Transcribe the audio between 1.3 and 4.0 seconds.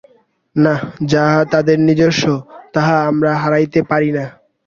আমাদের নিজস্ব, তাহা আমরা হারাইতে